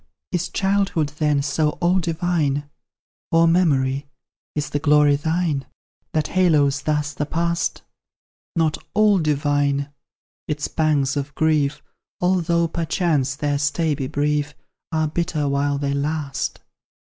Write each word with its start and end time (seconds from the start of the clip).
Is 0.31 0.49
childhood, 0.49 1.09
then, 1.19 1.43
so 1.43 1.77
all 1.79 1.99
divine? 1.99 2.67
Or 3.31 3.47
Memory, 3.47 4.07
is 4.55 4.71
the 4.71 4.79
glory 4.79 5.15
thine, 5.15 5.67
That 6.13 6.29
haloes 6.29 6.81
thus 6.81 7.13
the 7.13 7.27
past? 7.27 7.83
Not 8.55 8.79
ALL 8.95 9.19
divine; 9.19 9.91
its 10.47 10.67
pangs 10.67 11.15
of 11.15 11.35
grief 11.35 11.83
(Although, 12.19 12.67
perchance, 12.69 13.35
their 13.35 13.59
stay 13.59 13.93
be 13.93 14.07
brief) 14.07 14.55
Are 14.91 15.07
bitter 15.07 15.47
while 15.47 15.77
they 15.77 15.93
last. 15.93 16.61